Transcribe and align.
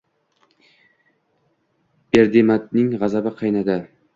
Berdimamatning 2.15 2.91
g’azabi 3.05 3.39
qaynadi. 3.43 3.79